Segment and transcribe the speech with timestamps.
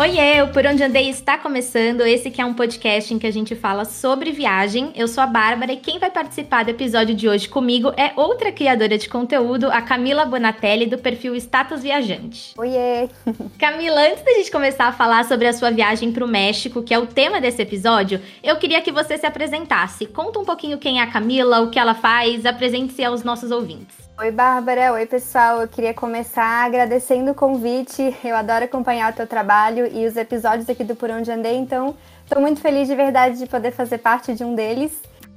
[0.00, 2.00] Oiê, o Por Onde Andei está começando.
[2.00, 4.90] Esse que é um podcast em que a gente fala sobre viagem.
[4.96, 8.50] Eu sou a Bárbara e quem vai participar do episódio de hoje comigo é outra
[8.50, 12.54] criadora de conteúdo, a Camila Bonatelli, do perfil Status Viajante.
[12.56, 13.10] Oiê!
[13.60, 16.94] Camila, antes da gente começar a falar sobre a sua viagem para o México, que
[16.94, 20.06] é o tema desse episódio, eu queria que você se apresentasse.
[20.06, 24.09] Conta um pouquinho quem é a Camila, o que ela faz, apresente-se aos nossos ouvintes.
[24.20, 24.92] Oi, Bárbara.
[24.92, 25.62] Oi, pessoal.
[25.62, 28.14] Eu queria começar agradecendo o convite.
[28.22, 31.94] Eu adoro acompanhar o teu trabalho e os episódios aqui do Por Onde Andei, então
[32.22, 34.92] estou muito feliz de verdade de poder fazer parte de um deles.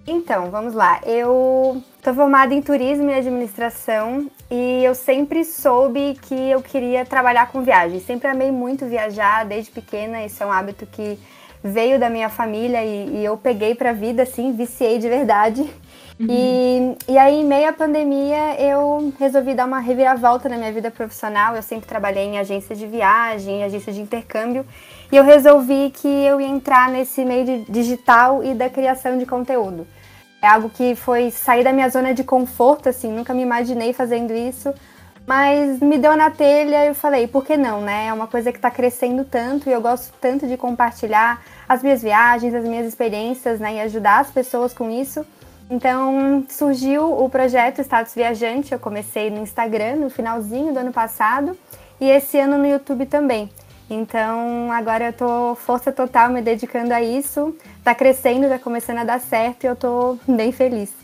[0.05, 0.99] Então, vamos lá.
[1.05, 7.53] Eu estou formada em turismo e administração e eu sempre soube que eu queria trabalhar
[7.53, 8.03] com viagens.
[8.03, 10.25] Sempre amei muito viajar desde pequena.
[10.25, 11.17] Isso é um hábito que
[11.63, 15.73] veio da minha família e, e eu peguei para a vida, assim, viciei de verdade.
[16.19, 16.27] Uhum.
[16.29, 20.91] E, e aí, em meio à pandemia, eu resolvi dar uma reviravolta na minha vida
[20.91, 21.55] profissional.
[21.55, 24.65] Eu sempre trabalhei em agência de viagem, em agência de intercâmbio.
[25.11, 29.87] E eu resolvi que eu ia entrar nesse meio digital e da criação de conteúdo.
[30.41, 34.33] É algo que foi sair da minha zona de conforto, assim, nunca me imaginei fazendo
[34.33, 34.73] isso.
[35.25, 38.07] Mas me deu na telha e eu falei, por que não, né?
[38.07, 42.01] É uma coisa que está crescendo tanto e eu gosto tanto de compartilhar as minhas
[42.01, 43.75] viagens, as minhas experiências, né?
[43.75, 45.25] E ajudar as pessoas com isso.
[45.69, 48.73] Então surgiu o projeto Status Viajante.
[48.73, 51.57] Eu comecei no Instagram no finalzinho do ano passado
[51.99, 53.49] e esse ano no YouTube também.
[53.89, 57.55] Então agora eu tô força total me dedicando a isso.
[57.83, 61.03] Tá crescendo, tá começando a dar certo e eu tô bem feliz.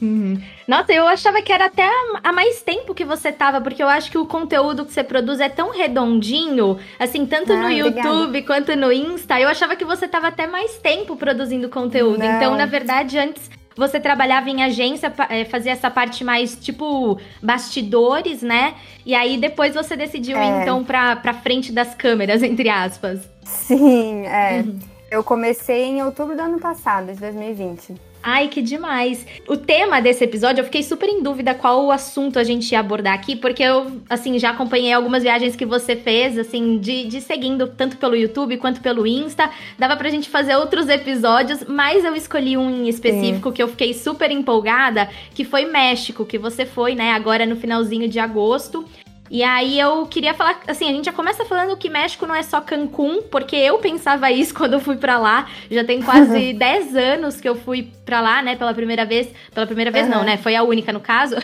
[0.00, 0.40] Uhum.
[0.66, 1.86] Nossa, eu achava que era até
[2.24, 5.40] há mais tempo que você tava, porque eu acho que o conteúdo que você produz
[5.40, 8.46] é tão redondinho, assim, tanto ah, no YouTube obrigada.
[8.46, 9.38] quanto no Insta.
[9.38, 12.18] Eu achava que você tava até mais tempo produzindo conteúdo.
[12.18, 12.36] Não.
[12.36, 18.42] Então, na verdade, antes você trabalhava em agência, é, fazia essa parte mais tipo bastidores,
[18.42, 18.74] né?
[19.06, 20.44] E aí depois você decidiu é.
[20.44, 23.28] ir, então pra, pra frente das câmeras, entre aspas.
[23.44, 24.62] Sim, é.
[24.66, 24.78] Uhum.
[25.10, 28.09] Eu comecei em outubro do ano passado, de 2020.
[28.22, 29.26] Ai, que demais.
[29.48, 32.80] O tema desse episódio, eu fiquei super em dúvida qual o assunto a gente ia
[32.80, 37.20] abordar aqui, porque eu, assim, já acompanhei algumas viagens que você fez, assim, de, de
[37.20, 39.50] seguindo tanto pelo YouTube quanto pelo Insta.
[39.78, 43.94] Dava pra gente fazer outros episódios, mas eu escolhi um em específico que eu fiquei
[43.94, 48.84] super empolgada, que foi México, que você foi, né, agora no finalzinho de agosto.
[49.30, 52.42] E aí eu queria falar, assim, a gente já começa falando que México não é
[52.42, 55.48] só Cancún, porque eu pensava isso quando eu fui para lá.
[55.70, 59.28] Já tem quase 10 anos que eu fui para lá, né, pela primeira vez.
[59.54, 60.16] Pela primeira vez uhum.
[60.16, 60.36] não, né?
[60.36, 61.36] Foi a única no caso.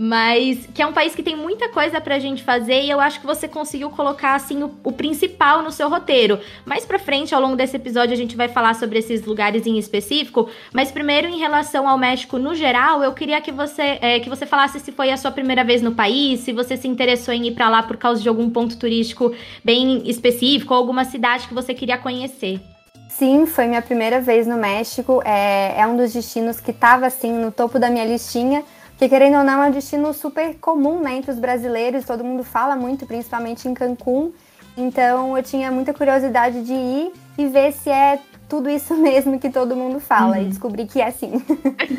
[0.00, 3.18] Mas que é um país que tem muita coisa pra gente fazer e eu acho
[3.18, 6.38] que você conseguiu colocar assim o, o, principal no seu roteiro.
[6.64, 9.76] Mais pra frente, ao longo desse episódio, a gente vai falar sobre esses lugares em
[9.76, 14.28] específico, mas primeiro em relação ao México no geral, eu queria que você é, que
[14.28, 17.48] você falasse se foi a sua primeira vez no país, se você se interessou em
[17.48, 19.34] ir para lá por causa de algum ponto turístico
[19.64, 22.60] bem específico, ou alguma cidade que você queria conhecer.
[23.08, 25.20] Sim, foi minha primeira vez no México.
[25.24, 28.62] É, é um dos destinos que estava assim no topo da minha listinha
[28.98, 32.42] que querendo ou não é um destino super comum né, entre os brasileiros, todo mundo
[32.42, 34.32] fala muito, principalmente em Cancún.
[34.76, 39.50] Então eu tinha muita curiosidade de ir e ver se é tudo isso mesmo que
[39.50, 40.36] todo mundo fala.
[40.36, 40.42] Uhum.
[40.42, 41.40] E descobri que é assim.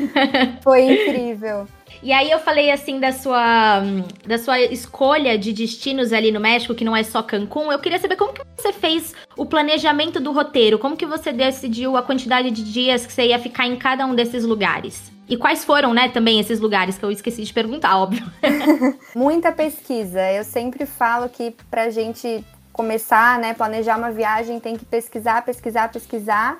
[0.62, 1.66] Foi incrível.
[2.02, 3.82] E aí eu falei assim da sua
[4.26, 7.72] da sua escolha de destinos ali no México, que não é só Cancún.
[7.72, 11.96] Eu queria saber como que você fez o planejamento do roteiro, como que você decidiu
[11.96, 15.10] a quantidade de dias que você ia ficar em cada um desses lugares.
[15.30, 18.26] E quais foram, né, também esses lugares que eu esqueci de perguntar, óbvio.
[19.14, 20.20] Muita pesquisa.
[20.32, 25.92] Eu sempre falo que pra gente começar, né, planejar uma viagem tem que pesquisar, pesquisar,
[25.92, 26.58] pesquisar.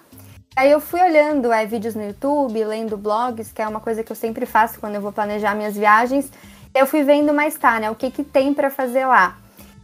[0.55, 4.13] Aí eu fui olhando é, vídeos no YouTube, lendo blogs, que é uma coisa que
[4.13, 6.31] eu sempre faço quando eu vou planejar minhas viagens.
[6.73, 9.37] Eu fui vendo mais tá, né, o que que tem para fazer lá.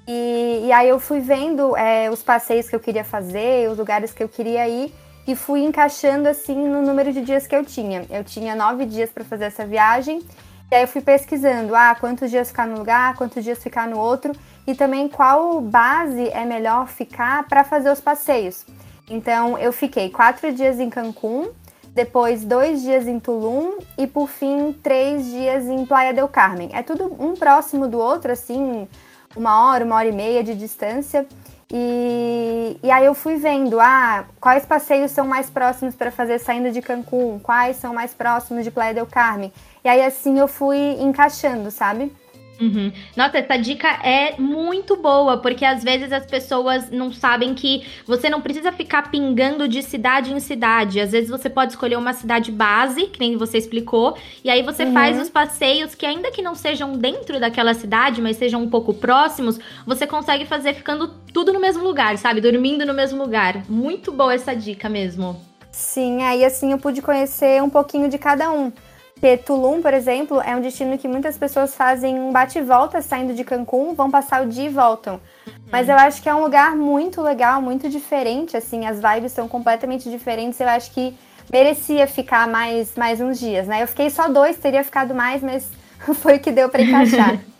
[0.07, 4.13] E, e, aí eu fui vendo é, os passeios que eu queria fazer, os lugares
[4.13, 4.95] que eu queria ir
[5.27, 8.05] e fui encaixando assim no número de dias que eu tinha.
[8.09, 10.23] Eu tinha nove dias para fazer essa viagem,
[10.71, 13.99] e aí eu fui pesquisando, ah, quantos dias ficar no lugar, quantos dias ficar no
[13.99, 14.33] outro,
[14.67, 18.65] e também qual base é melhor ficar para fazer os passeios.
[19.09, 21.51] Então eu fiquei quatro dias em Cancún,
[21.95, 26.71] depois dois dias em Tulum e por fim três dias em Playa del Carmen.
[26.73, 28.87] É tudo um próximo do outro, assim,
[29.35, 31.27] uma hora, uma hora e meia de distância.
[31.73, 36.71] E, e aí eu fui vendo, ah, quais passeios são mais próximos para fazer saindo
[36.71, 39.53] de Cancún, quais são mais próximos de Playa del Carmen.
[39.85, 42.13] E aí assim eu fui encaixando, sabe?
[42.61, 42.91] Uhum.
[43.17, 48.31] Nossa, essa dica é muito boa, porque às vezes as pessoas não sabem que você
[48.31, 51.01] não precisa ficar pingando de cidade em cidade.
[51.01, 54.85] Às vezes você pode escolher uma cidade base, que nem você explicou, e aí você
[54.85, 54.93] uhum.
[54.93, 58.95] faz os passeios que, ainda que não sejam dentro daquela cidade, mas sejam um pouco
[58.95, 62.41] próximos, você consegue fazer ficando tudo no mesmo lugar, sabe?
[62.41, 63.63] Dormindo no mesmo lugar.
[63.69, 65.41] Muito boa essa dica mesmo.
[65.71, 68.73] Sim, aí assim eu pude conhecer um pouquinho de cada um.
[69.19, 73.01] Porque Tulum, por exemplo, é um destino que muitas pessoas fazem um bate e volta
[73.01, 75.15] saindo de Cancún, vão passar o dia e voltam.
[75.47, 75.53] Uhum.
[75.73, 79.49] Mas eu acho que é um lugar muito legal, muito diferente, assim, as vibes são
[79.49, 80.61] completamente diferentes.
[80.61, 81.17] Eu acho que
[81.51, 83.83] merecia ficar mais, mais uns dias, né?
[83.83, 85.67] Eu fiquei só dois, teria ficado mais, mas
[86.21, 87.41] foi o que deu para encaixar.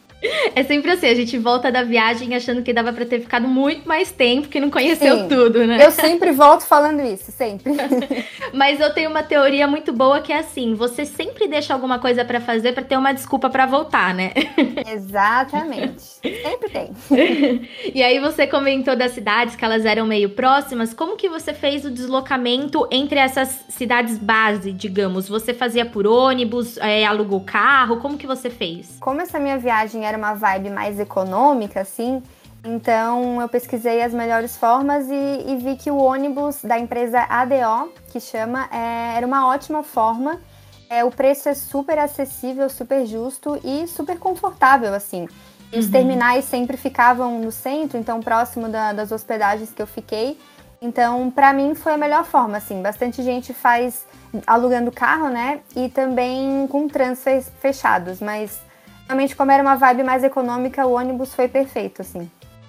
[0.55, 3.87] É sempre assim, a gente volta da viagem achando que dava para ter ficado muito
[3.87, 5.85] mais tempo, que não conheceu Sim, tudo, né?
[5.85, 7.73] Eu sempre volto falando isso, sempre.
[8.53, 12.25] Mas eu tenho uma teoria muito boa que é assim, você sempre deixa alguma coisa
[12.25, 14.33] para fazer para ter uma desculpa para voltar, né?
[14.87, 16.03] Exatamente.
[16.03, 16.91] Sempre tem.
[17.95, 21.85] e aí você comentou das cidades que elas eram meio próximas, como que você fez
[21.85, 25.29] o deslocamento entre essas cidades base, digamos?
[25.29, 28.97] Você fazia por ônibus, é, alugou carro, como que você fez?
[28.99, 32.23] Como essa minha viagem era uma vibe mais econômica, assim.
[32.65, 37.93] Então eu pesquisei as melhores formas e, e vi que o ônibus da empresa ADO,
[38.11, 40.41] que chama, é, era uma ótima forma.
[40.89, 45.29] É, o preço é super acessível, super justo e super confortável, assim.
[45.73, 45.93] E os uhum.
[45.93, 50.39] terminais sempre ficavam no centro, então próximo da, das hospedagens que eu fiquei.
[50.81, 52.83] Então, para mim foi a melhor forma, assim.
[52.83, 54.05] Bastante gente faz
[54.47, 55.61] alugando carro, né?
[55.75, 58.61] E também com transfers fechados, mas
[59.07, 62.29] Realmente, como era uma vibe mais econômica, o ônibus foi perfeito, assim.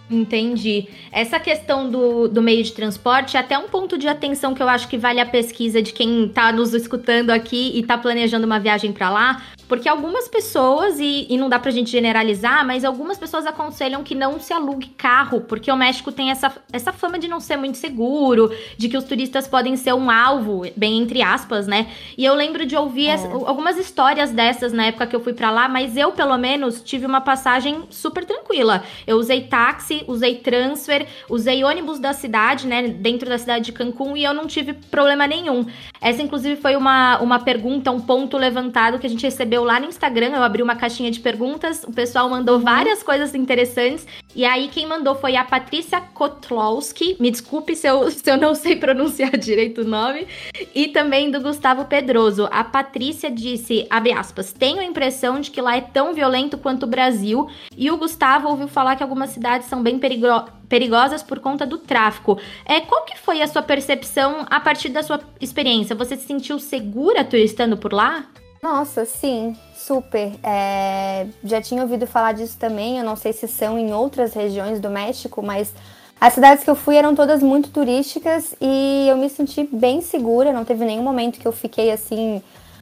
[0.09, 0.87] Entendi.
[1.11, 4.69] Essa questão do, do meio de transporte é até um ponto de atenção que eu
[4.69, 8.59] acho que vale a pesquisa de quem está nos escutando aqui e está planejando uma
[8.59, 13.17] viagem para lá, porque algumas pessoas, e, e não dá pra gente generalizar, mas algumas
[13.17, 17.27] pessoas aconselham que não se alugue carro, porque o México tem essa, essa fama de
[17.27, 21.67] não ser muito seguro, de que os turistas podem ser um alvo, bem entre aspas,
[21.67, 21.87] né?
[22.17, 23.13] E eu lembro de ouvir é.
[23.13, 26.81] as, algumas histórias dessas na época que eu fui para lá, mas eu, pelo menos,
[26.81, 28.83] tive uma passagem super tranquila.
[29.05, 34.15] Eu usei táxi, usei transfer, usei ônibus da cidade, né, dentro da cidade de Cancún,
[34.15, 35.65] e eu não tive problema nenhum.
[35.99, 39.80] Essa, inclusive, foi uma, uma pergunta, um ponto levantado que a gente recebeu recebeu lá
[39.80, 44.06] no Instagram, eu abri uma caixinha de perguntas, o pessoal mandou várias coisas interessantes.
[44.36, 48.54] E aí quem mandou foi a Patrícia Kotlowski, me desculpe se eu, se eu não
[48.54, 50.27] sei pronunciar direito o nome,
[50.75, 52.48] e também do Gustavo Pedroso.
[52.51, 56.83] A Patrícia disse, abre aspas, tenho a impressão de que lá é tão violento quanto
[56.83, 60.27] o Brasil, e o Gustavo ouviu falar que algumas cidades são bem perigo
[60.68, 62.38] perigosas por conta do tráfico.
[62.65, 65.95] É, qual que foi a sua percepção a partir da sua experiência?
[65.95, 68.25] Você se sentiu segura turistando por lá?
[68.62, 70.33] Nossa, sim, super.
[70.44, 72.98] É, já tinha ouvido falar disso também.
[72.98, 75.74] Eu não sei se são em outras regiões do México, mas
[76.19, 80.51] as cidades que eu fui eram todas muito turísticas e eu me senti bem segura.
[80.51, 82.42] Não teve nenhum momento que eu fiquei assim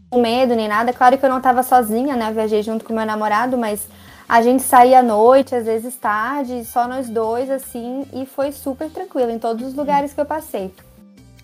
[0.10, 0.94] com medo nem nada.
[0.94, 2.30] Claro que eu não estava sozinha, né?
[2.30, 3.88] Eu viajei junto com meu namorado, mas
[4.28, 8.90] a gente saía à noite, às vezes tarde, só nós dois, assim, e foi super
[8.90, 10.74] tranquilo em todos os lugares que eu passei.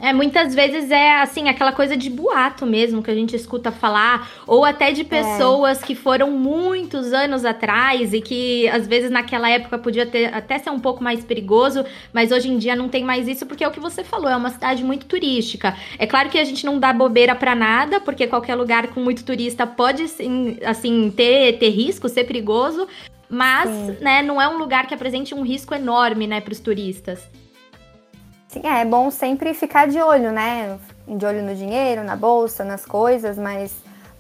[0.02, 4.32] É, muitas vezes é assim, aquela coisa de boato mesmo que a gente escuta falar,
[4.48, 5.04] ou até de é.
[5.04, 5.86] pessoas é.
[5.86, 10.72] que foram muitos anos atrás e que às vezes naquela época podia ter, até ser
[10.72, 13.72] um pouco mais perigoso, mas hoje em dia não tem mais isso porque é o
[13.72, 15.76] que você falou, é uma cidade muito turística.
[16.00, 19.24] É claro que a gente não dá bobeira para nada, porque qualquer lugar com muito
[19.24, 20.04] turista pode
[20.66, 22.88] assim ter, ter risco, ser perigoso,
[23.30, 23.70] mas,
[24.02, 27.30] né, não é um lugar que apresente um risco enorme, né, para os turistas.
[28.52, 30.78] Sim, é, bom sempre ficar de olho, né?
[31.08, 33.74] De olho no dinheiro, na bolsa, nas coisas, mas,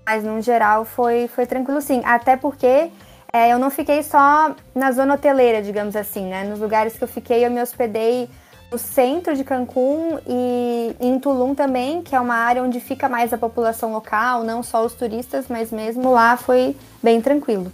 [0.05, 2.01] mas no geral foi, foi tranquilo sim.
[2.05, 2.89] Até porque
[3.33, 6.45] é, eu não fiquei só na zona hoteleira, digamos assim, né?
[6.45, 8.29] Nos lugares que eu fiquei, eu me hospedei
[8.71, 13.33] no centro de Cancún e em Tulum também, que é uma área onde fica mais
[13.33, 16.73] a população local, não só os turistas, mas mesmo lá foi
[17.03, 17.69] bem tranquilo.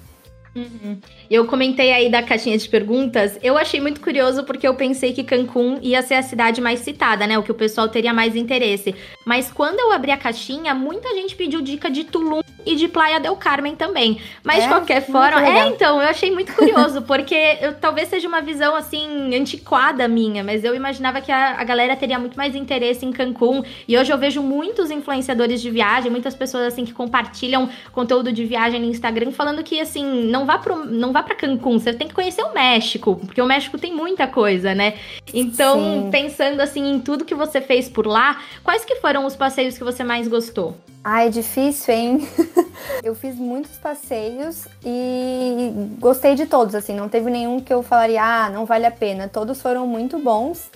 [0.57, 0.97] Uhum.
[1.29, 3.37] Eu comentei aí da caixinha de perguntas.
[3.43, 7.27] Eu achei muito curioso porque eu pensei que Cancún ia ser a cidade mais citada,
[7.27, 7.37] né?
[7.37, 8.95] O que o pessoal teria mais interesse.
[9.23, 13.19] Mas quando eu abri a caixinha, muita gente pediu dica de Tulum e de Playa
[13.19, 14.19] del Carmen também.
[14.43, 15.45] Mas é, de qualquer forma.
[15.45, 20.43] É, então, eu achei muito curioso, porque eu, talvez seja uma visão assim, antiquada minha,
[20.43, 23.63] mas eu imaginava que a, a galera teria muito mais interesse em Cancún.
[23.87, 28.43] E hoje eu vejo muitos influenciadores de viagem, muitas pessoas assim que compartilham conteúdo de
[28.43, 32.07] viagem no Instagram falando que assim, não vá pro, não vá para Cancún, você tem
[32.07, 34.95] que conhecer o México, porque o México tem muita coisa, né?
[35.33, 36.09] Então, Sim.
[36.09, 39.83] pensando assim em tudo que você fez por lá, quais que foram os passeios que
[39.83, 40.75] você mais gostou?
[41.03, 42.27] Ai, é difícil, hein?
[43.03, 48.23] eu fiz muitos passeios e gostei de todos, assim, não teve nenhum que eu falaria,
[48.23, 49.27] ah, não vale a pena.
[49.27, 50.69] Todos foram muito bons,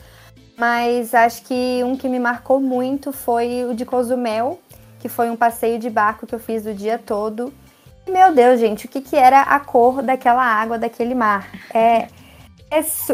[0.57, 4.59] mas acho que um que me marcou muito foi o de Cozumel,
[4.99, 7.53] que foi um passeio de barco que eu fiz o dia todo.
[8.07, 11.49] Meu Deus, gente, o que, que era a cor daquela água, daquele mar?
[11.73, 12.07] É,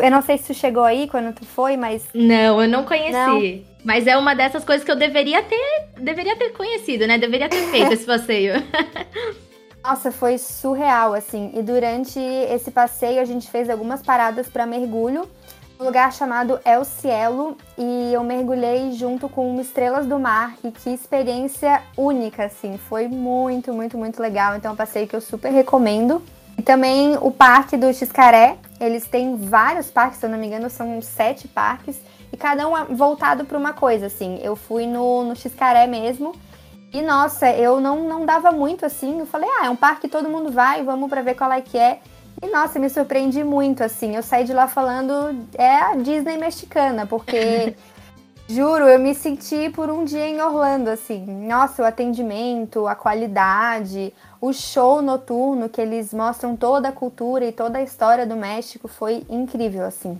[0.01, 2.03] Eu não sei se tu chegou aí quando tu foi, mas.
[2.13, 3.11] Não, eu não conheci.
[3.11, 3.77] Não.
[3.83, 7.17] Mas é uma dessas coisas que eu deveria ter, deveria ter conhecido, né?
[7.17, 8.53] Deveria ter feito esse passeio.
[9.83, 11.51] Nossa, foi surreal, assim.
[11.55, 15.27] E durante esse passeio a gente fez algumas paradas para mergulho,
[15.79, 20.55] um lugar chamado El Cielo, e eu mergulhei junto com estrelas do mar.
[20.63, 22.77] E que experiência única, assim.
[22.77, 24.55] Foi muito, muito, muito legal.
[24.55, 26.21] Então, é um passeio que eu super recomendo.
[26.57, 28.57] E também o Parque do Xcaré.
[28.79, 32.01] Eles têm vários parques, se eu não me engano, são sete parques.
[32.33, 34.39] E cada um voltado para uma coisa, assim.
[34.41, 36.33] Eu fui no, no Xcaré mesmo.
[36.91, 39.19] E nossa, eu não, não dava muito assim.
[39.19, 41.61] Eu falei, ah, é um parque que todo mundo vai, vamos para ver qual é
[41.61, 41.99] que é.
[42.41, 44.15] E nossa, me surpreendi muito, assim.
[44.15, 45.13] Eu saí de lá falando,
[45.57, 47.75] é a Disney mexicana, porque
[48.49, 51.25] Juro, eu me senti por um dia em Orlando, assim.
[51.45, 57.51] Nossa, o atendimento, a qualidade, o show noturno que eles mostram toda a cultura e
[57.51, 60.17] toda a história do México foi incrível, assim.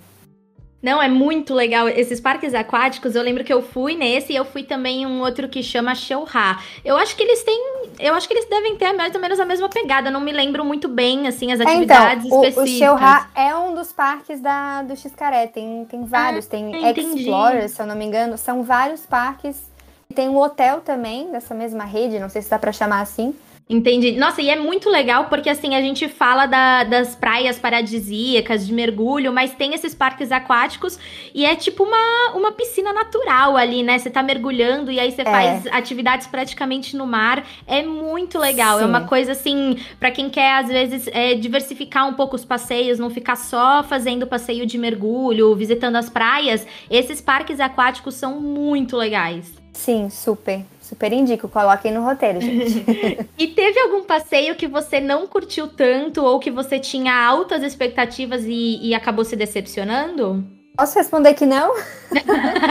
[0.80, 1.88] Não, é muito legal.
[1.88, 5.20] Esses parques aquáticos, eu lembro que eu fui nesse e eu fui também em um
[5.20, 6.56] outro que chama Shellha.
[6.84, 7.88] Eu acho que eles têm.
[7.98, 10.08] Eu acho que eles devem ter mais ou menos a mesma pegada.
[10.08, 12.90] não me lembro muito bem, assim, as atividades então, específicas.
[12.90, 15.48] O, o Shellha é um dos parques da, do Xcaré.
[15.48, 16.46] Tem, tem vários.
[16.46, 17.22] Ah, tem entendi.
[17.22, 18.38] Explorer, se eu não me engano.
[18.38, 19.68] São vários parques.
[20.14, 23.34] Tem um hotel também, dessa mesma rede, não sei se dá para chamar assim.
[23.70, 24.12] Entendi.
[24.12, 28.72] Nossa, e é muito legal porque assim a gente fala da, das praias paradisíacas, de
[28.72, 30.98] mergulho, mas tem esses parques aquáticos
[31.34, 33.98] e é tipo uma, uma piscina natural ali, né?
[33.98, 35.24] Você tá mergulhando e aí você é.
[35.24, 37.44] faz atividades praticamente no mar.
[37.66, 38.78] É muito legal.
[38.78, 38.84] Sim.
[38.84, 42.98] É uma coisa assim, para quem quer às vezes é, diversificar um pouco os passeios,
[42.98, 46.66] não ficar só fazendo passeio de mergulho, visitando as praias.
[46.90, 49.52] Esses parques aquáticos são muito legais.
[49.74, 50.64] Sim, super.
[50.88, 52.82] Super indico, coloquem no roteiro, gente.
[53.36, 58.44] e teve algum passeio que você não curtiu tanto ou que você tinha altas expectativas
[58.46, 60.42] e, e acabou se decepcionando?
[60.74, 61.74] Posso responder que não?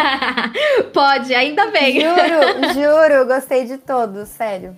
[0.93, 2.01] Pode, ainda bem.
[2.01, 4.75] Juro, juro, gostei de todos, sério.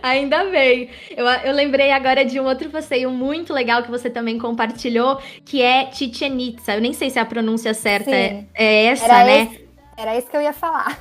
[0.00, 0.90] Ainda bem.
[1.16, 5.60] Eu, eu lembrei agora de um outro passeio muito legal que você também compartilhou, que
[5.60, 6.74] é Chichen Itza.
[6.74, 9.42] Eu nem sei se a pronúncia certa é, é, essa, era né?
[9.42, 10.98] Esse, era isso que eu ia falar.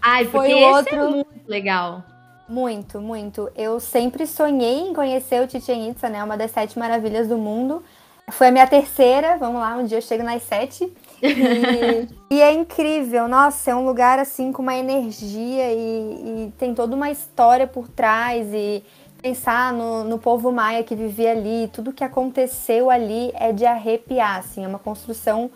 [0.00, 2.02] Ai, foi o outro é muito legal.
[2.48, 3.50] Muito, muito.
[3.54, 6.24] Eu sempre sonhei em conhecer o Chichen Itza, né?
[6.24, 7.82] Uma das sete maravilhas do mundo.
[8.30, 10.90] Foi a minha terceira, vamos lá, um dia eu chego nas sete.
[11.22, 16.74] E, e é incrível, nossa, é um lugar assim com uma energia e, e tem
[16.74, 18.46] toda uma história por trás.
[18.52, 18.82] E
[19.20, 24.38] pensar no, no povo maia que vivia ali, tudo que aconteceu ali é de arrepiar,
[24.38, 25.50] assim, é uma construção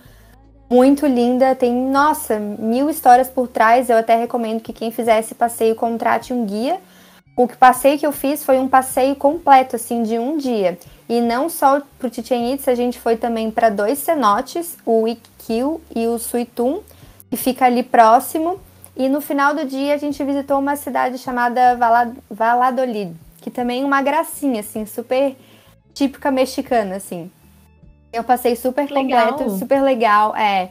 [0.73, 3.91] muito linda, tem, nossa, mil histórias por trás.
[3.91, 6.81] Eu até recomendo que quem fizer esse passeio contrate um guia.
[7.37, 10.79] O passeio que eu fiz foi um passeio completo, assim, de um dia.
[11.09, 15.81] E não só pro Chichen Itza, a gente foi também para dois cenotes, o Iquiquil
[15.95, 16.81] e o Suitum,
[17.29, 18.59] que fica ali próximo.
[18.97, 21.79] E no final do dia a gente visitou uma cidade chamada
[22.31, 25.37] Valladolid, que também é uma gracinha, assim, super
[25.93, 27.31] típica mexicana, assim.
[28.13, 29.33] Eu passei super legal.
[29.33, 30.71] completo, super legal, é.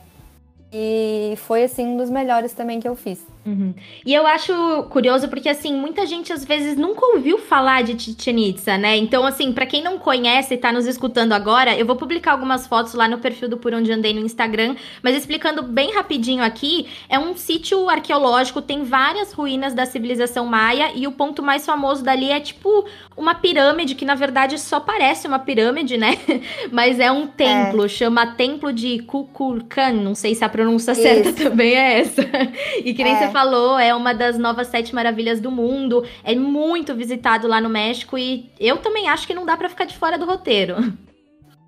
[0.72, 3.20] E foi, assim, um dos melhores também que eu fiz.
[3.46, 3.74] Uhum.
[4.06, 4.54] E eu acho
[4.90, 8.96] curioso porque, assim, muita gente às vezes nunca ouviu falar de Chichen Itza, né?
[8.98, 12.68] Então, assim, para quem não conhece e tá nos escutando agora, eu vou publicar algumas
[12.68, 16.88] fotos lá no perfil do Por Onde Andei no Instagram, mas explicando bem rapidinho aqui,
[17.10, 22.04] é um sítio arqueológico, tem várias ruínas da civilização maia e o ponto mais famoso
[22.04, 22.86] dali é, tipo,
[23.18, 26.18] uma pirâmide, que na verdade só parece uma pirâmide, né?
[26.72, 27.88] mas é um templo, é.
[27.88, 31.02] chama Templo de Kukulkan, não sei se a pronúncia Isso.
[31.02, 32.22] certa também é essa.
[32.86, 36.06] e que nem é falou, é uma das novas sete maravilhas do mundo.
[36.24, 39.86] É muito visitado lá no México e eu também acho que não dá para ficar
[39.86, 40.76] de fora do roteiro.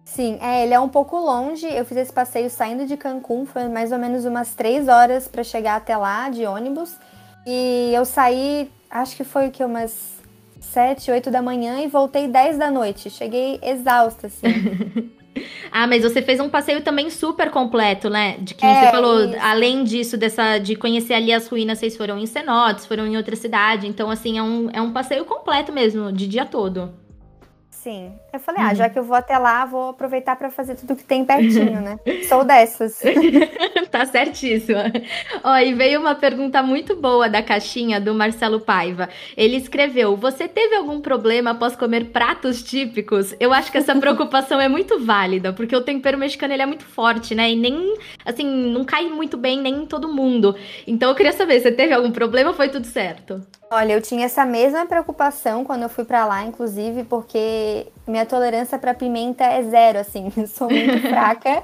[0.06, 1.66] Sim, é, ele é um pouco longe.
[1.66, 5.44] Eu fiz esse passeio saindo de Cancún, foi mais ou menos umas três horas para
[5.44, 6.96] chegar até lá de ônibus.
[7.48, 10.22] E eu saí, acho que foi o que umas
[10.60, 13.10] sete, oito da manhã e voltei dez da noite.
[13.10, 14.48] Cheguei exausta, assim.
[15.76, 18.38] Ah, mas você fez um passeio também super completo, né?
[18.40, 19.38] De que é, você falou, isso.
[19.42, 23.36] além disso, dessa, de conhecer ali as ruínas, vocês foram em cenotes, foram em outra
[23.36, 23.88] cidade.
[23.88, 26.94] Então, assim, é um, é um passeio completo mesmo, de dia todo.
[27.84, 28.14] Sim.
[28.32, 28.90] Eu falei, ah, já uhum.
[28.92, 32.00] que eu vou até lá, vou aproveitar para fazer tudo que tem pertinho, né?
[32.30, 32.98] Sou dessas.
[33.92, 34.80] tá certíssimo.
[35.44, 39.10] Ó, e veio uma pergunta muito boa da caixinha do Marcelo Paiva.
[39.36, 43.36] Ele escreveu: Você teve algum problema após comer pratos típicos?
[43.38, 46.86] Eu acho que essa preocupação é muito válida, porque o tempero mexicano ele é muito
[46.86, 47.52] forte, né?
[47.52, 50.56] E nem, assim, não cai muito bem nem em todo mundo.
[50.88, 53.46] Então eu queria saber, você teve algum problema ou foi tudo certo?
[53.76, 57.73] Olha, eu tinha essa mesma preocupação quando eu fui para lá, inclusive, porque
[58.08, 61.64] minha tolerância para pimenta é zero, assim, sou muito fraca.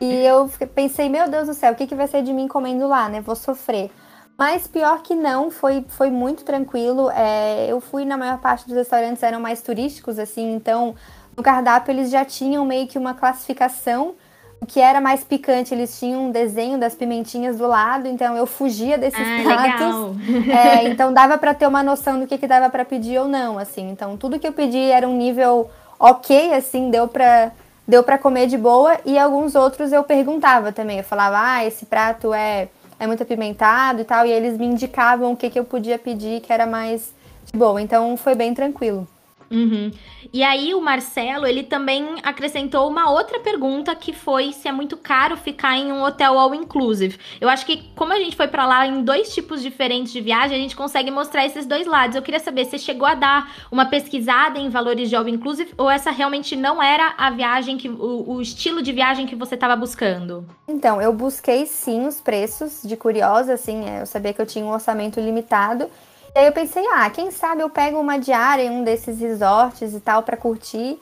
[0.00, 2.88] E eu pensei, meu Deus do céu, o que, que vai ser de mim comendo
[2.88, 3.20] lá, né?
[3.20, 3.90] Vou sofrer.
[4.38, 7.10] Mas pior que não, foi, foi muito tranquilo.
[7.10, 10.94] É, eu fui na maior parte dos restaurantes, eram mais turísticos, assim, então
[11.36, 14.14] no cardápio eles já tinham meio que uma classificação.
[14.60, 18.46] O que era mais picante, eles tinham um desenho das pimentinhas do lado, então eu
[18.46, 20.16] fugia desses ah, pratos.
[20.50, 23.58] É, então dava para ter uma noção do que, que dava para pedir ou não,
[23.58, 23.88] assim.
[23.90, 27.52] Então tudo que eu pedi era um nível ok, assim, deu para
[27.88, 30.98] deu para comer de boa e alguns outros eu perguntava também.
[30.98, 35.32] Eu falava: "Ah, esse prato é é muito apimentado e tal", e eles me indicavam
[35.32, 37.12] o que que eu podia pedir que era mais
[37.50, 37.80] de boa.
[37.80, 39.06] Então foi bem tranquilo.
[39.50, 39.90] Uhum.
[40.32, 44.96] E aí o Marcelo, ele também acrescentou uma outra pergunta que foi se é muito
[44.96, 47.18] caro ficar em um hotel all inclusive.
[47.40, 50.56] Eu acho que como a gente foi para lá em dois tipos diferentes de viagem,
[50.56, 52.14] a gente consegue mostrar esses dois lados.
[52.14, 55.90] Eu queria saber se chegou a dar uma pesquisada em valores de all inclusive ou
[55.90, 59.74] essa realmente não era a viagem que o, o estilo de viagem que você estava
[59.74, 60.46] buscando.
[60.68, 64.64] Então, eu busquei sim os preços de curiosa, assim, é, eu sabia que eu tinha
[64.64, 65.90] um orçamento limitado
[66.34, 69.94] e aí eu pensei, ah, quem sabe eu pego uma diária em um desses resorts
[69.94, 71.00] e tal para curtir.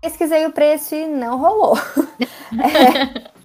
[0.00, 1.76] Pesquisei o preço e não rolou.
[2.52, 3.36] é.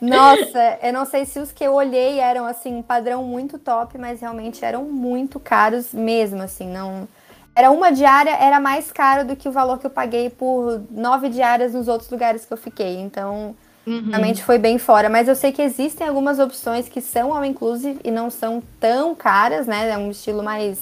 [0.00, 4.20] Nossa, eu não sei se os que eu olhei eram assim, padrão muito top, mas
[4.20, 7.08] realmente eram muito caros mesmo, assim, não.
[7.56, 11.28] Era uma diária, era mais caro do que o valor que eu paguei por nove
[11.28, 13.00] diárias nos outros lugares que eu fiquei.
[13.00, 14.08] Então, Uhum.
[14.08, 15.08] Realmente foi bem fora.
[15.08, 19.14] Mas eu sei que existem algumas opções que são all inclusive e não são tão
[19.14, 19.90] caras, né?
[19.90, 20.78] É um estilo mais,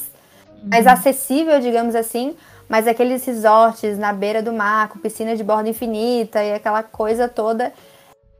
[0.49, 0.69] uhum.
[0.71, 2.37] mais acessível, digamos assim.
[2.69, 7.29] Mas aqueles resorts na beira do mar, com piscina de borda infinita e aquela coisa
[7.29, 7.73] toda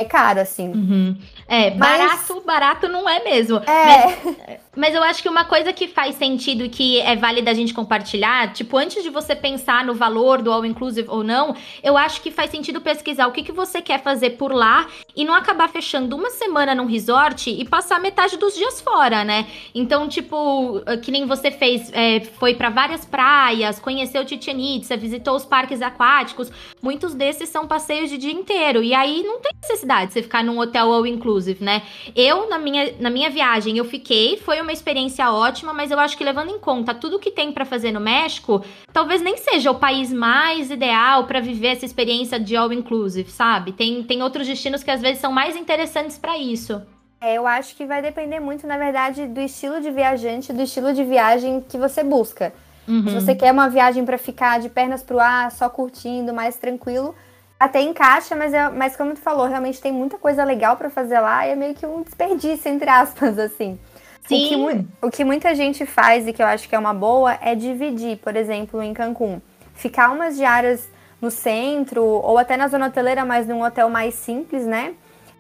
[0.03, 0.69] é caro, assim.
[0.69, 1.17] Uhum.
[1.49, 1.99] É, mas...
[1.99, 3.59] barato, barato não é mesmo.
[3.59, 3.63] É.
[3.67, 7.55] Mas, mas, eu acho que uma coisa que faz sentido e que é válida a
[7.55, 11.97] gente compartilhar, tipo, antes de você pensar no valor do all inclusive ou não, eu
[11.97, 15.35] acho que faz sentido pesquisar o que, que você quer fazer por lá e não
[15.35, 19.47] acabar fechando uma semana num resort e passar metade dos dias fora, né?
[19.75, 25.37] Então, tipo, que nem você fez, é, foi para várias praias, conheceu Chichen Itza, visitou
[25.37, 28.83] os parques aquáticos, muitos desses são passeios de dia inteiro.
[28.83, 31.83] E aí não tem necessidade necessidade você ficar num hotel all inclusive, né?
[32.17, 36.17] Eu, na minha, na minha viagem, eu fiquei, foi uma experiência ótima, mas eu acho
[36.17, 39.79] que levando em conta tudo que tem para fazer no México, talvez nem seja o
[39.79, 43.73] país mais ideal para viver essa experiência de all inclusive, sabe?
[43.73, 46.81] Tem, tem outros destinos que às vezes são mais interessantes para isso.
[47.21, 50.93] É, eu acho que vai depender muito, na verdade, do estilo de viajante, do estilo
[50.93, 52.53] de viagem que você busca.
[52.89, 53.07] Uhum.
[53.07, 57.15] Se você quer uma viagem para ficar de pernas pro ar, só curtindo, mais tranquilo,
[57.63, 61.21] até encaixa, mas, é, mas como tu falou, realmente tem muita coisa legal para fazer
[61.21, 63.79] lá e é meio que um desperdício, entre aspas, assim.
[64.27, 64.65] Sim.
[64.65, 67.39] O que, o que muita gente faz e que eu acho que é uma boa
[67.41, 69.41] é dividir, por exemplo, em Cancún.
[69.75, 70.89] Ficar umas diárias
[71.21, 74.95] no centro ou até na zona hoteleira, mas num hotel mais simples, né?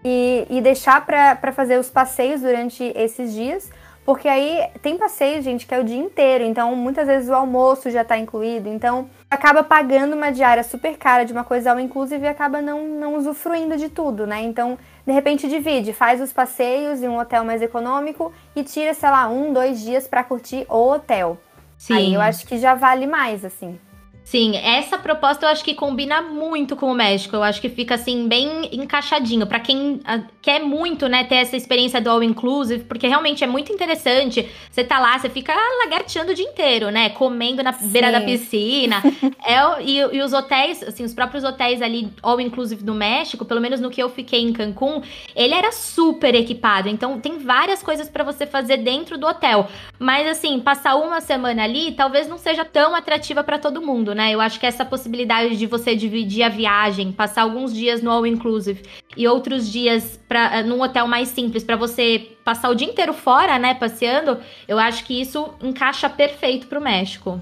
[0.04, 3.68] E, e deixar para fazer os passeios durante esses dias.
[4.04, 6.42] Porque aí tem passeio, gente, que é o dia inteiro.
[6.42, 8.68] Então, muitas vezes o almoço já está incluído.
[8.68, 12.88] Então, acaba pagando uma diária super cara de uma coisa ao inclusive e acaba não,
[12.88, 14.42] não usufruindo de tudo, né?
[14.42, 19.10] Então, de repente, divide, faz os passeios em um hotel mais econômico e tira, sei
[19.10, 21.38] lá, um, dois dias para curtir o hotel.
[21.78, 21.94] Sim.
[21.94, 23.78] Aí eu acho que já vale mais, assim.
[24.24, 27.34] Sim, essa proposta eu acho que combina muito com o México.
[27.34, 31.56] Eu acho que fica assim bem encaixadinho para quem uh, quer muito, né, ter essa
[31.56, 34.48] experiência do all inclusive, porque realmente é muito interessante.
[34.70, 35.52] Você tá lá, você fica
[35.84, 37.88] lagarteando o dia inteiro, né, comendo na Sim.
[37.88, 39.02] beira da piscina.
[39.44, 43.60] é, e, e, os hotéis, assim, os próprios hotéis ali all inclusive do México, pelo
[43.60, 45.02] menos no que eu fiquei em Cancún,
[45.34, 46.88] ele era super equipado.
[46.88, 49.68] Então tem várias coisas para você fazer dentro do hotel.
[49.98, 54.21] Mas assim, passar uma semana ali talvez não seja tão atrativa para todo mundo né?
[54.30, 58.26] Eu acho que essa possibilidade de você dividir a viagem, passar alguns dias no all
[58.26, 58.82] inclusive
[59.16, 63.12] e outros dias para eh, num hotel mais simples para você passar o dia inteiro
[63.12, 67.38] fora, né, passeando, eu acho que isso encaixa perfeito para o México.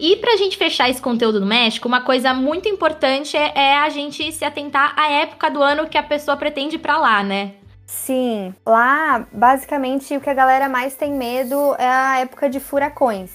[0.00, 3.90] E pra gente fechar esse conteúdo do México, uma coisa muito importante é, é, a
[3.90, 7.52] gente se atentar à época do ano que a pessoa pretende ir pra lá, né?
[7.90, 13.32] Sim, lá basicamente o que a galera mais tem medo é a época de furacões,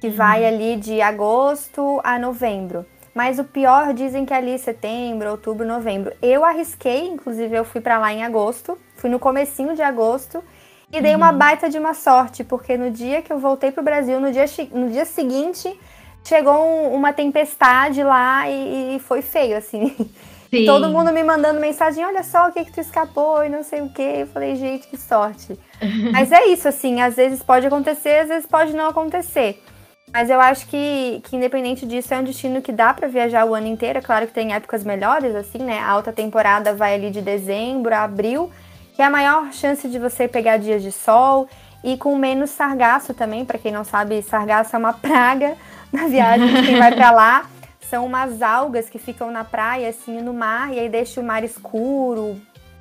[0.00, 0.48] que vai uhum.
[0.48, 2.86] ali de agosto a novembro.
[3.14, 6.10] Mas o pior dizem que é ali setembro, outubro, novembro.
[6.22, 10.42] Eu arrisquei, inclusive eu fui para lá em agosto, fui no comecinho de agosto
[10.90, 11.38] e dei uma uhum.
[11.38, 14.88] baita de uma sorte, porque no dia que eu voltei pro Brasil, no dia, no
[14.88, 15.78] dia seguinte,
[16.24, 19.94] chegou um, uma tempestade lá e, e foi feio, assim.
[20.50, 20.64] Sim.
[20.64, 23.82] Todo mundo me mandando mensagem, olha só o que que tu escapou e não sei
[23.82, 24.02] o que.
[24.02, 25.58] Eu falei, gente, que sorte.
[26.12, 29.62] Mas é isso, assim, às vezes pode acontecer, às vezes pode não acontecer.
[30.12, 33.54] Mas eu acho que, que independente disso, é um destino que dá para viajar o
[33.54, 33.98] ano inteiro.
[33.98, 35.78] É claro que tem épocas melhores, assim, né?
[35.80, 38.50] A alta temporada vai ali de dezembro a abril,
[38.96, 41.46] que é a maior chance de você pegar dias de sol
[41.84, 43.44] e com menos sargaço também.
[43.44, 45.56] Para quem não sabe, sargaço é uma praga
[45.92, 47.46] na viagem de quem vai para lá.
[47.88, 51.42] São umas algas que ficam na praia, assim, no mar, e aí deixa o mar
[51.42, 52.40] escuro,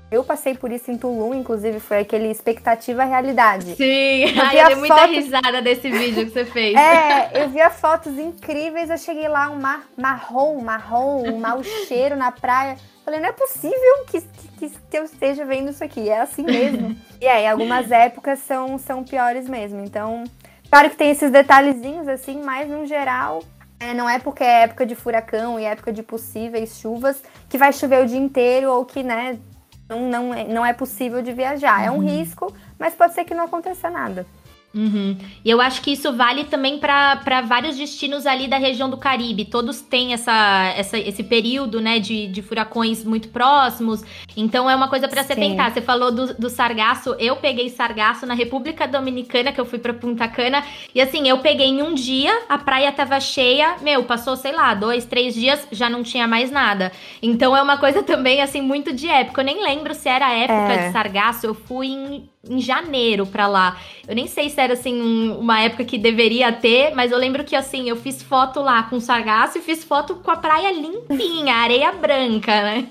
[0.09, 3.75] eu passei por isso em Tulum, inclusive, foi aquele expectativa realidade.
[3.75, 5.15] Sim, eu, Ai, eu dei muita fotos...
[5.15, 6.75] risada desse vídeo que você fez.
[6.75, 12.15] É, eu via fotos incríveis, eu cheguei lá, um mar marrom, marrom, um mau cheiro
[12.15, 12.77] na praia.
[13.03, 14.21] Falei, não é possível que,
[14.57, 16.95] que, que eu esteja vendo isso aqui, é assim mesmo.
[17.19, 20.23] e aí, algumas épocas são, são piores mesmo, então...
[20.69, 23.41] Claro que tem esses detalhezinhos, assim, mas no geral,
[23.79, 27.71] é, não é porque é época de furacão e época de possíveis chuvas que vai
[27.71, 29.39] chover o dia inteiro ou que, né,
[29.87, 31.83] não, não, é, não é possível de viajar.
[31.83, 32.07] É um uhum.
[32.07, 34.25] risco, mas pode ser que não aconteça nada.
[34.73, 35.17] Uhum.
[35.43, 39.45] E eu acho que isso vale também para vários destinos ali da região do Caribe.
[39.45, 44.03] Todos têm essa, essa, esse período né, de, de furacões muito próximos.
[44.36, 45.71] Então é uma coisa para você tentar.
[45.71, 47.15] Você falou do, do sargaço.
[47.17, 50.63] Eu peguei sargaço na República Dominicana, que eu fui para Punta Cana.
[50.93, 53.77] E assim, eu peguei em um dia, a praia tava cheia.
[53.82, 56.91] Meu, passou, sei lá, dois, três dias, já não tinha mais nada.
[57.21, 59.41] Então é uma coisa também, assim, muito de época.
[59.41, 60.88] Eu nem lembro se era época é.
[60.88, 61.45] de sargaço.
[61.45, 63.77] Eu fui em em janeiro pra lá.
[64.07, 67.43] Eu nem sei se era assim um, uma época que deveria ter, mas eu lembro
[67.43, 71.55] que assim, eu fiz foto lá com sargaço e fiz foto com a praia limpinha,
[71.57, 72.88] areia branca, né?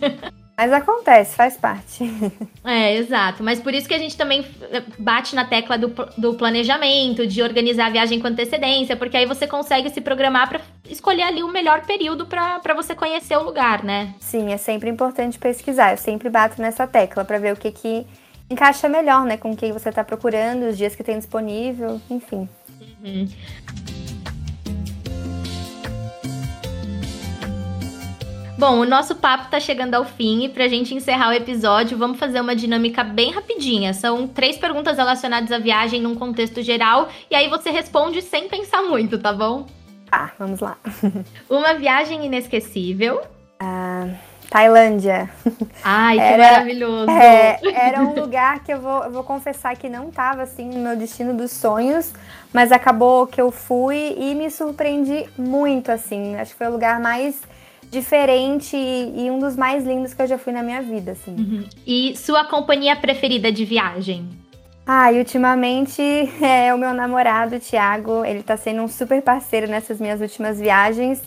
[0.56, 2.04] Mas acontece, faz parte.
[2.68, 3.44] É, exato.
[3.44, 7.40] Mas por isso que a gente também eh, bate na tecla do, do planejamento, de
[7.40, 11.48] organizar a viagem com antecedência, porque aí você consegue se programar para escolher ali o
[11.48, 14.12] melhor período para você conhecer o lugar, né?
[14.18, 15.92] Sim, é sempre importante pesquisar.
[15.92, 18.04] Eu sempre bato nessa tecla para ver o que que
[18.50, 22.48] encaixa melhor, né, com quem você está procurando, os dias que tem disponível, enfim.
[23.04, 23.28] Uhum.
[28.58, 31.98] Bom, o nosso papo está chegando ao fim e para a gente encerrar o episódio,
[31.98, 33.92] vamos fazer uma dinâmica bem rapidinha.
[33.92, 38.80] São três perguntas relacionadas à viagem num contexto geral e aí você responde sem pensar
[38.82, 39.66] muito, tá bom?
[40.10, 40.78] Tá, vamos lá.
[41.50, 43.20] uma viagem inesquecível.
[43.60, 44.08] Ah.
[44.50, 45.28] Tailândia.
[45.82, 47.10] Ai, que era, maravilhoso!
[47.10, 50.80] É, era um lugar que eu vou, eu vou confessar que não estava assim no
[50.80, 52.12] meu destino dos sonhos,
[52.52, 56.36] mas acabou que eu fui e me surpreendi muito, assim.
[56.36, 57.40] Acho que foi o lugar mais
[57.90, 61.34] diferente e, e um dos mais lindos que eu já fui na minha vida, assim.
[61.36, 61.64] Uhum.
[61.86, 64.28] E sua companhia preferida de viagem?
[64.86, 66.00] Ah, e ultimamente
[66.40, 68.24] é o meu namorado, o Thiago.
[68.24, 71.20] Ele tá sendo um super parceiro nessas minhas últimas viagens.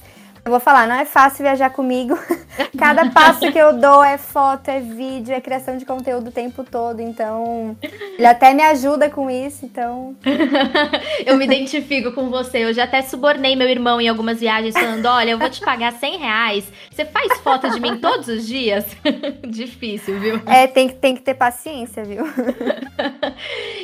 [0.50, 2.18] Eu vou falar, não é fácil viajar comigo.
[2.76, 6.64] Cada passo que eu dou é foto, é vídeo, é criação de conteúdo o tempo
[6.64, 7.00] todo.
[7.00, 7.78] Então,
[8.18, 10.16] ele até me ajuda com isso, então.
[11.24, 12.66] eu me identifico com você.
[12.66, 15.94] Eu já até subornei meu irmão em algumas viagens falando: olha, eu vou te pagar
[15.94, 16.74] 100 reais.
[16.90, 18.86] Você faz foto de mim todos os dias?
[19.48, 20.42] Difícil, viu?
[20.48, 22.26] É, tem que, tem que ter paciência, viu?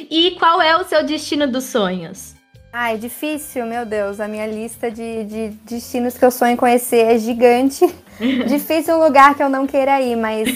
[0.09, 2.34] e qual é o seu destino dos sonhos?
[2.77, 4.19] Ah, é difícil, meu Deus.
[4.19, 7.87] A minha lista de, de destinos que eu sonho conhecer é gigante.
[8.49, 10.49] difícil um lugar que eu não queira ir, mas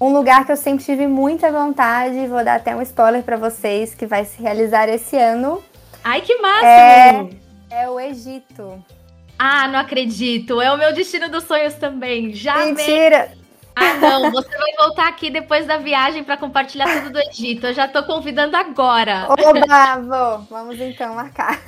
[0.00, 3.92] um lugar que eu sempre tive muita vontade, vou dar até um spoiler para vocês,
[3.92, 5.60] que vai se realizar esse ano.
[6.04, 6.64] Ai, que massa!
[6.64, 7.28] É,
[7.72, 8.80] é o Egito.
[9.36, 10.60] Ah, não acredito.
[10.60, 12.32] É o meu destino dos sonhos também.
[12.32, 13.32] Já Mentira!
[13.76, 17.66] Ah, não, você vai voltar aqui depois da viagem para compartilhar tudo do Egito.
[17.66, 19.26] Eu já tô convidando agora.
[19.28, 20.38] Oba, vou.
[20.50, 21.60] Vamos então marcar.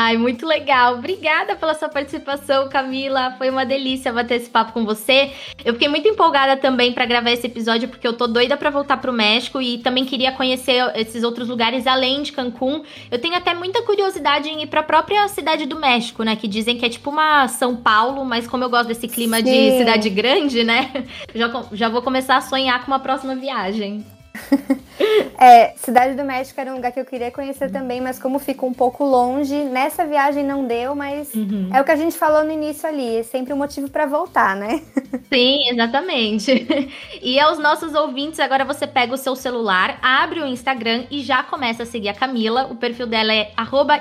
[0.00, 0.94] Ai, muito legal.
[0.94, 3.34] Obrigada pela sua participação, Camila.
[3.36, 5.32] Foi uma delícia bater esse papo com você.
[5.64, 8.98] Eu fiquei muito empolgada também para gravar esse episódio porque eu tô doida para voltar
[8.98, 12.84] pro México e também queria conhecer esses outros lugares além de Cancún.
[13.10, 16.46] Eu tenho até muita curiosidade em ir para a própria cidade do México, né, que
[16.46, 19.42] dizem que é tipo uma São Paulo, mas como eu gosto desse clima Sim.
[19.42, 20.92] de cidade grande, né,
[21.34, 24.04] já, já vou começar a sonhar com uma próxima viagem.
[25.38, 28.64] é, Cidade do México era um lugar que eu queria conhecer também, mas como fica
[28.64, 31.70] um pouco longe, nessa viagem não deu, mas uhum.
[31.72, 34.56] é o que a gente falou no início ali, é sempre um motivo para voltar,
[34.56, 34.82] né?
[35.32, 36.92] Sim, exatamente.
[37.22, 41.42] E aos nossos ouvintes, agora você pega o seu celular, abre o Instagram e já
[41.42, 42.68] começa a seguir a Camila.
[42.70, 43.52] O perfil dela é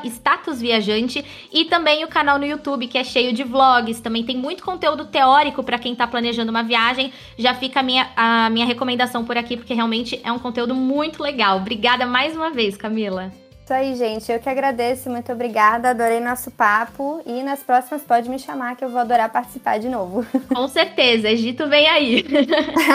[0.06, 4.00] statusviajante e também o canal no YouTube, que é cheio de vlogs.
[4.00, 7.12] Também tem muito conteúdo teórico para quem tá planejando uma viagem.
[7.38, 11.22] Já fica a minha, a minha recomendação por aqui, porque realmente é um conteúdo muito
[11.22, 11.58] legal.
[11.58, 13.32] Obrigada mais uma vez, Camila.
[13.68, 14.32] Isso aí, gente.
[14.32, 15.10] Eu que agradeço.
[15.10, 15.90] Muito obrigada.
[15.90, 17.22] Adorei nosso papo.
[17.26, 20.26] E nas próximas pode me chamar que eu vou adorar participar de novo.
[20.56, 21.28] Com certeza.
[21.28, 22.26] Egito vem aí.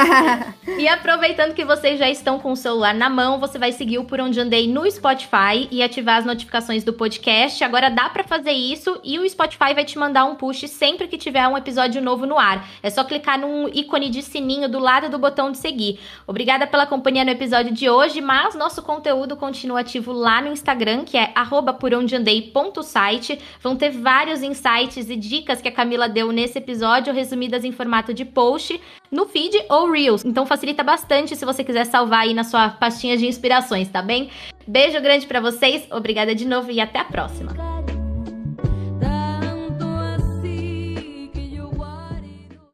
[0.78, 4.04] e aproveitando que vocês já estão com o celular na mão, você vai seguir o
[4.04, 7.62] Por Onde Andei no Spotify e ativar as notificações do podcast.
[7.62, 11.18] Agora dá para fazer isso e o Spotify vai te mandar um push sempre que
[11.18, 12.66] tiver um episódio novo no ar.
[12.82, 16.00] É só clicar num ícone de sininho do lado do botão de seguir.
[16.26, 20.61] Obrigada pela companhia no episódio de hoje, mas nosso conteúdo continua ativo lá no Instagram
[20.62, 21.32] Instagram, que é
[21.78, 23.38] porondeandei.site.
[23.60, 28.14] Vão ter vários insights e dicas que a Camila deu nesse episódio, resumidas em formato
[28.14, 30.24] de post, no feed ou Reels.
[30.24, 34.30] Então facilita bastante se você quiser salvar aí na sua pastinha de inspirações, tá bem?
[34.66, 37.91] Beijo grande para vocês, obrigada de novo e até a próxima.